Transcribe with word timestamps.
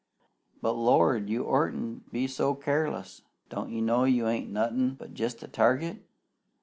"But 0.63 0.71
Lord! 0.71 1.29
You 1.29 1.43
ortn't 1.43 2.11
be 2.11 2.25
so 2.25 2.55
careless! 2.55 3.21
Don't 3.49 3.69
you 3.71 3.83
know 3.83 4.03
you 4.05 4.27
ain't 4.27 4.49
nothin' 4.49 4.95
but 4.95 5.13
jest 5.13 5.43
a 5.43 5.47
target? 5.47 6.01